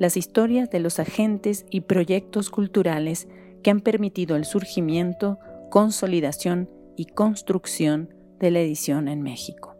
[0.00, 3.28] las historias de los agentes y proyectos culturales
[3.62, 5.38] que han permitido el surgimiento,
[5.70, 9.76] consolidación y construcción de la edición en México.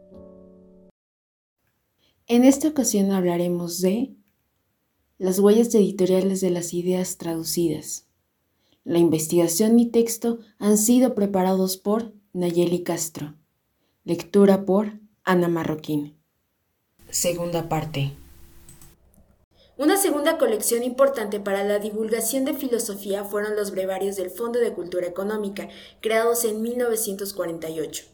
[2.27, 4.15] En esta ocasión hablaremos de
[5.17, 8.07] las huellas editoriales de las ideas traducidas.
[8.85, 13.37] La investigación y texto han sido preparados por Nayeli Castro.
[14.05, 16.15] Lectura por Ana Marroquín.
[17.09, 18.20] Segunda parte.
[19.81, 24.75] Una segunda colección importante para la divulgación de filosofía fueron los brevarios del Fondo de
[24.75, 25.71] Cultura Económica,
[26.03, 28.05] creados en 1948.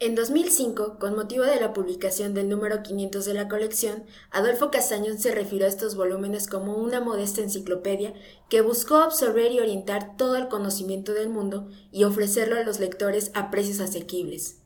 [0.00, 5.20] En 2005, con motivo de la publicación del número 500 de la colección, Adolfo Castañón
[5.20, 8.12] se refirió a estos volúmenes como una modesta enciclopedia
[8.50, 13.30] que buscó absorber y orientar todo el conocimiento del mundo y ofrecerlo a los lectores
[13.34, 14.56] a precios asequibles.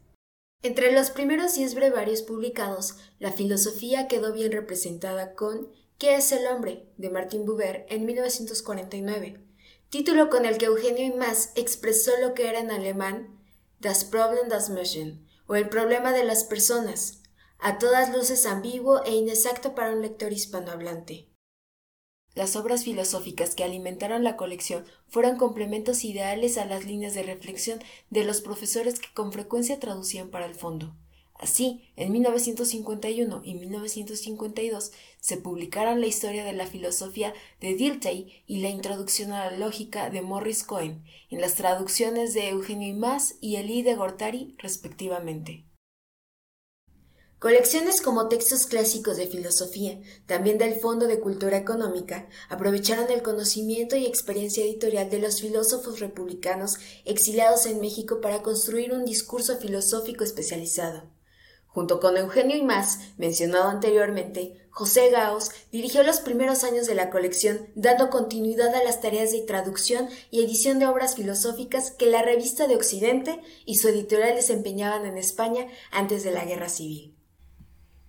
[0.62, 5.68] Entre los primeros 10 brevarios publicados, la filosofía quedó bien representada con
[6.00, 6.86] ¿Qué es el hombre?
[6.96, 9.44] de Martin Buber en 1949,
[9.90, 13.38] título con el que Eugenio Imaz expresó lo que era en alemán
[13.80, 17.20] Das Problem das Menschen, o el problema de las personas,
[17.58, 21.28] a todas luces ambiguo e inexacto para un lector hispanohablante.
[22.34, 27.78] Las obras filosóficas que alimentaron la colección fueron complementos ideales a las líneas de reflexión
[28.08, 30.96] de los profesores que con frecuencia traducían para el fondo.
[31.40, 38.60] Así, en 1951 y 1952 se publicaron la historia de la filosofía de Dilthey y
[38.60, 43.56] la introducción a la lógica de Morris Cohen, en las traducciones de Eugenio Imaz y
[43.56, 45.64] Elie de Gortari, respectivamente.
[47.38, 53.96] Colecciones como textos clásicos de filosofía, también del Fondo de Cultura Económica, aprovecharon el conocimiento
[53.96, 60.22] y experiencia editorial de los filósofos republicanos exiliados en México para construir un discurso filosófico
[60.22, 61.18] especializado.
[61.72, 67.10] Junto con Eugenio y más, mencionado anteriormente, José Gaos dirigió los primeros años de la
[67.10, 72.22] colección, dando continuidad a las tareas de traducción y edición de obras filosóficas que la
[72.22, 77.14] revista de Occidente y su editorial desempeñaban en España antes de la Guerra Civil.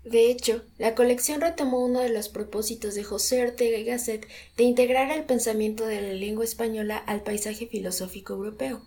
[0.04, 4.28] De hecho, la colección retomó uno de los propósitos de José Ortega y Gasset
[4.58, 8.82] de integrar el pensamiento de la lengua española al paisaje filosófico europeo.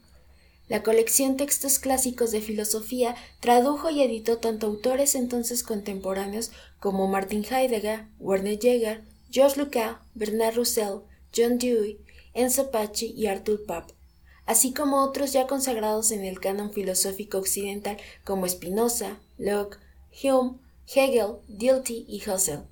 [0.66, 7.44] La colección Textos Clásicos de Filosofía tradujo y editó tanto autores entonces contemporáneos como Martin
[7.44, 11.00] Heidegger, Werner Jaeger, George Lukács, Bernard Russell,
[11.36, 12.00] John Dewey,
[12.32, 13.90] Enzo Pachi y Arthur Papp,
[14.46, 19.78] así como otros ya consagrados en el canon filosófico occidental como Spinoza, Locke,
[20.22, 22.64] Hume, Hegel, Dilthey y Husserl.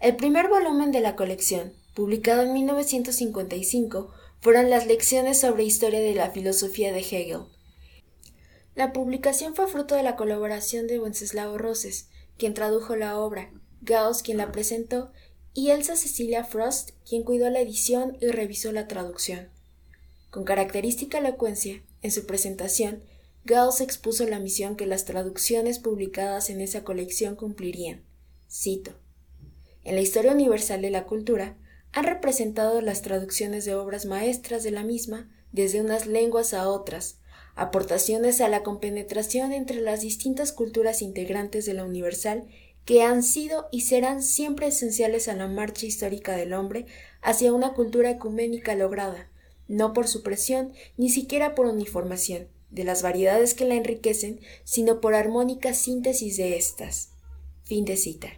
[0.00, 6.14] El primer volumen de la colección, publicado en 1955, fueron las lecciones sobre historia de
[6.14, 7.42] la filosofía de Hegel.
[8.74, 13.50] La publicación fue fruto de la colaboración de Wenceslao Roses, quien tradujo la obra,
[13.80, 15.12] Gauss quien la presentó
[15.54, 19.48] y Elsa Cecilia Frost quien cuidó la edición y revisó la traducción.
[20.30, 23.02] Con característica elocuencia, en su presentación,
[23.44, 28.04] Gauss expuso la misión que las traducciones publicadas en esa colección cumplirían.
[28.48, 28.92] Cito.
[29.84, 31.56] En la historia universal de la cultura,
[31.92, 37.18] han representado las traducciones de obras maestras de la misma desde unas lenguas a otras,
[37.54, 42.46] aportaciones a la compenetración entre las distintas culturas integrantes de la universal
[42.84, 46.86] que han sido y serán siempre esenciales a la marcha histórica del hombre
[47.20, 49.30] hacia una cultura ecuménica lograda,
[49.66, 55.14] no por supresión ni siquiera por uniformación de las variedades que la enriquecen, sino por
[55.14, 57.10] armónica síntesis de éstas.
[57.64, 58.28] Fin de cita.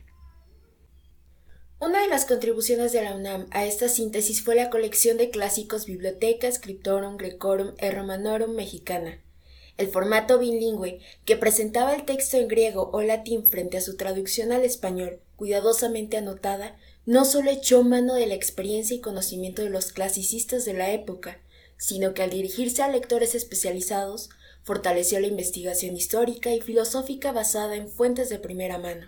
[1.82, 5.86] Una de las contribuciones de la UNAM a esta síntesis fue la colección de clásicos
[5.86, 9.18] Biblioteca Scriptorum Grecorum e Romanorum Mexicana.
[9.78, 14.52] El formato bilingüe, que presentaba el texto en griego o latín frente a su traducción
[14.52, 19.90] al español, cuidadosamente anotada, no solo echó mano de la experiencia y conocimiento de los
[19.92, 21.40] clasicistas de la época,
[21.78, 24.28] sino que al dirigirse a lectores especializados,
[24.64, 29.06] fortaleció la investigación histórica y filosófica basada en fuentes de primera mano.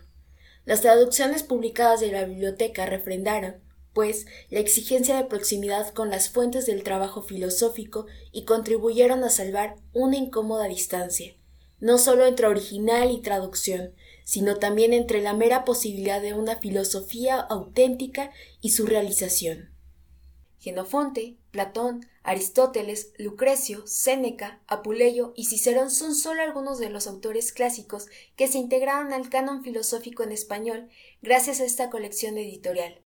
[0.65, 3.57] Las traducciones publicadas de la biblioteca refrendaron,
[3.93, 9.77] pues, la exigencia de proximidad con las fuentes del trabajo filosófico y contribuyeron a salvar
[9.93, 11.35] una incómoda distancia,
[11.81, 13.93] no solo entre original y traducción,
[14.25, 18.31] sino también entre la mera posibilidad de una filosofía auténtica
[18.61, 19.72] y su realización.
[20.63, 28.07] Genofonte, Platón, Aristóteles, Lucrecio, Séneca, Apuleyo y Cicerón son solo algunos de los autores clásicos
[28.37, 30.89] que se integraron al canon filosófico en español
[31.21, 33.03] gracias a esta colección editorial.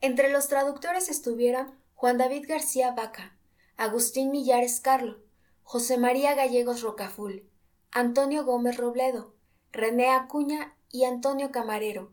[0.00, 3.36] Entre los traductores estuvieron Juan David García Vaca,
[3.76, 5.18] Agustín Millares Carlo,
[5.64, 7.50] José María Gallegos Rocaful,
[7.90, 9.34] Antonio Gómez Robledo,
[9.72, 12.12] René Acuña y Antonio Camarero.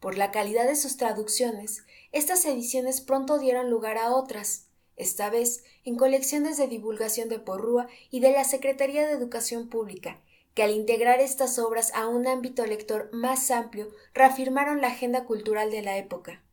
[0.00, 5.64] Por la calidad de sus traducciones, estas ediciones pronto dieron lugar a otras, esta vez
[5.84, 10.20] en colecciones de divulgación de Porrúa y de la Secretaría de Educación Pública,
[10.54, 15.72] que al integrar estas obras a un ámbito lector más amplio reafirmaron la agenda cultural
[15.72, 16.44] de la época.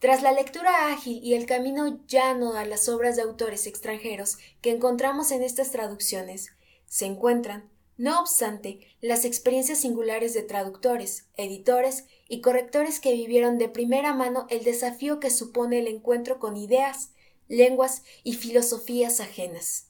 [0.00, 4.70] Tras la lectura ágil y el camino llano a las obras de autores extranjeros que
[4.70, 6.50] encontramos en estas traducciones,
[6.86, 13.68] se encuentran, no obstante, las experiencias singulares de traductores, editores y correctores que vivieron de
[13.68, 17.10] primera mano el desafío que supone el encuentro con ideas,
[17.48, 19.88] lenguas y filosofías ajenas.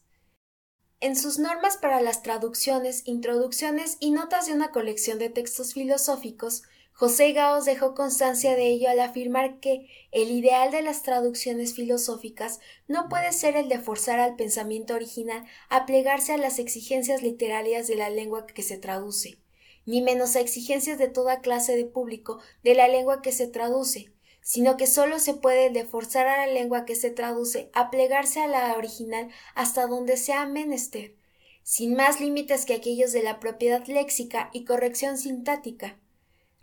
[1.01, 6.63] En sus normas para las traducciones, introducciones y notas de una colección de textos filosóficos,
[6.93, 12.59] José Gaos dejó constancia de ello al afirmar que el ideal de las traducciones filosóficas
[12.89, 17.87] no puede ser el de forzar al pensamiento original a plegarse a las exigencias literarias
[17.87, 19.39] de la lengua que se traduce,
[19.89, 24.13] ni menos a exigencias de toda clase de público de la lengua que se traduce,
[24.43, 28.41] sino que sólo se puede de forzar a la lengua que se traduce a plegarse
[28.41, 31.17] a la original hasta donde sea menester,
[31.63, 35.99] sin más límites que aquellos de la propiedad léxica y corrección sintática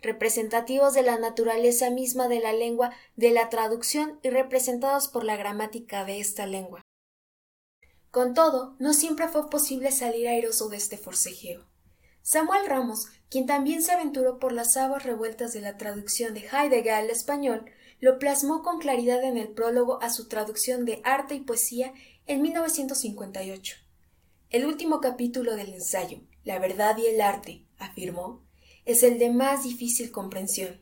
[0.02, 5.36] representativos de la naturaleza misma de la lengua de la traducción y representados por la
[5.36, 6.82] gramática de esta lengua.
[8.12, 11.66] Con todo, no siempre fue posible salir airoso de este forcejeo.
[12.28, 16.94] Samuel Ramos, quien también se aventuró por las aguas revueltas de la traducción de Heidegger
[16.94, 17.66] al español,
[18.00, 21.94] lo plasmó con claridad en el prólogo a su traducción de Arte y Poesía
[22.26, 23.76] en 1958.
[24.50, 28.42] El último capítulo del ensayo, La verdad y el arte, afirmó,
[28.86, 30.80] es el de más difícil comprensión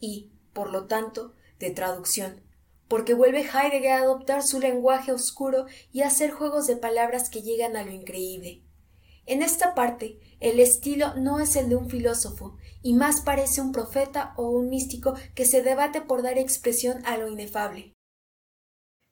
[0.00, 2.40] y, por lo tanto, de traducción,
[2.88, 7.42] porque vuelve Heidegger a adoptar su lenguaje oscuro y a hacer juegos de palabras que
[7.42, 8.62] llegan a lo increíble.
[9.28, 13.72] En esta parte, el estilo no es el de un filósofo, y más parece un
[13.72, 17.92] profeta o un místico que se debate por dar expresión a lo inefable.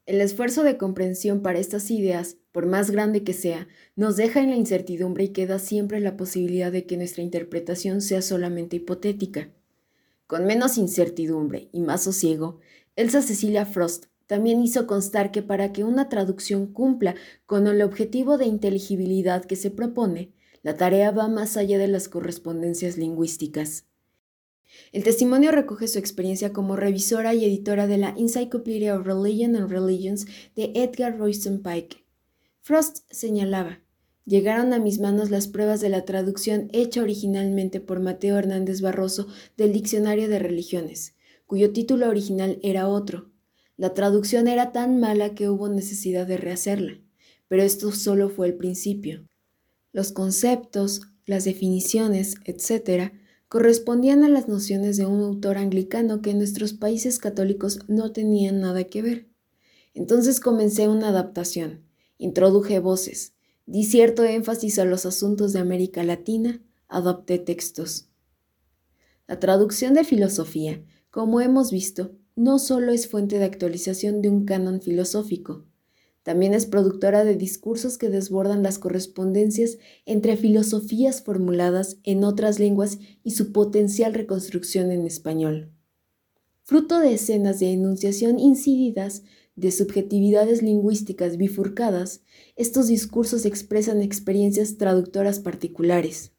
[0.07, 4.49] El esfuerzo de comprensión para estas ideas, por más grande que sea, nos deja en
[4.49, 9.51] la incertidumbre y queda siempre la posibilidad de que nuestra interpretación sea solamente hipotética.
[10.27, 12.59] Con menos incertidumbre y más sosiego,
[12.95, 17.15] Elsa Cecilia Frost también hizo constar que para que una traducción cumpla
[17.47, 20.33] con el objetivo de inteligibilidad que se propone,
[20.63, 23.85] la tarea va más allá de las correspondencias lingüísticas.
[24.93, 29.71] El testimonio recoge su experiencia como revisora y editora de la Encyclopedia of Religion and
[29.71, 30.27] Religions
[30.57, 32.05] de Edgar Royston Pike.
[32.63, 33.81] Frost señalaba,
[34.25, 39.29] llegaron a mis manos las pruebas de la traducción hecha originalmente por Mateo Hernández Barroso
[39.57, 41.15] del Diccionario de Religiones,
[41.47, 43.31] cuyo título original era otro.
[43.77, 46.99] La traducción era tan mala que hubo necesidad de rehacerla,
[47.49, 49.27] pero esto solo fue el principio.
[49.93, 53.13] Los conceptos, las definiciones, etc.,
[53.49, 58.61] correspondían a las nociones de un autor anglicano que en nuestros países católicos no tenían
[58.61, 59.29] nada que ver.
[59.95, 61.85] Entonces comencé una adaptación,
[62.19, 63.35] introduje voces,
[63.67, 68.09] di cierto énfasis a los asuntos de América Latina, adopté textos.
[69.27, 74.45] La traducción de filosofía, como hemos visto, no solo es fuente de actualización de un
[74.45, 75.65] canon filosófico,
[76.27, 82.99] también es productora de discursos que desbordan las correspondencias entre filosofías formuladas en otras lenguas
[83.23, 85.71] y su potencial reconstrucción en español.
[86.65, 89.23] Fruto de escenas de enunciación incididas,
[89.55, 92.23] de subjetividades lingüísticas bifurcadas,
[92.57, 96.33] estos discursos expresan experiencias traductoras particulares.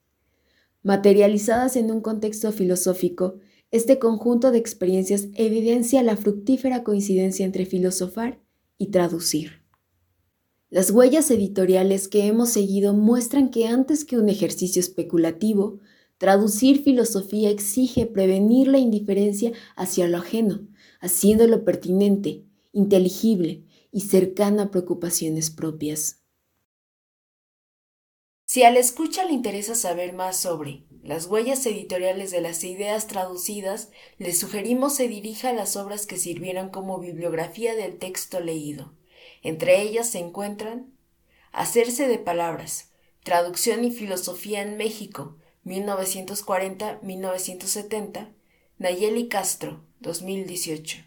[0.84, 3.40] Materializadas en un contexto filosófico,
[3.72, 8.40] este conjunto de experiencias evidencia la fructífera coincidencia entre filosofar
[8.78, 9.64] y traducir.
[10.70, 15.80] Las huellas editoriales que hemos seguido muestran que antes que un ejercicio especulativo,
[16.18, 20.68] traducir filosofía exige prevenir la indiferencia hacia lo ajeno,
[21.00, 26.22] haciéndolo pertinente, inteligible y cercano a preocupaciones propias.
[28.46, 33.08] Si a la escucha le interesa saber más sobre las huellas editoriales de las ideas
[33.08, 38.92] traducidas, le sugerimos se dirija a las obras que sirvieron como bibliografía del texto leído.
[39.42, 40.92] Entre ellas se encuentran
[41.54, 42.92] Hacerse de palabras,
[43.24, 48.34] Traducción y Filosofía en México, 1940-1970,
[48.78, 51.06] Nayeli Castro, 2018.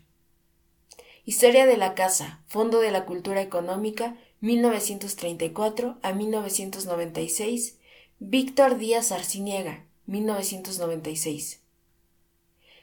[1.26, 7.76] Historia de la Casa, Fondo de la Cultura Económica, 1934 a 1996,
[8.18, 11.60] Víctor Díaz Arciniega, 1996.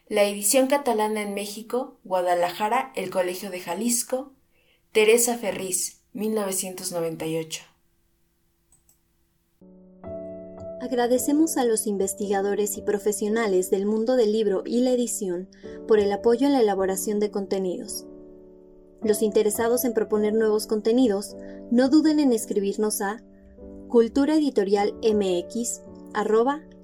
[0.08, 4.32] La edición catalana en México, Guadalajara, El Colegio de Jalisco,
[4.94, 7.64] Teresa Ferriz, 1998.
[10.80, 15.50] Agradecemos a los investigadores y profesionales del mundo del libro y la edición
[15.86, 18.06] por el apoyo en la elaboración de contenidos.
[19.04, 21.36] Los interesados en proponer nuevos contenidos,
[21.72, 23.22] no duden en escribirnos a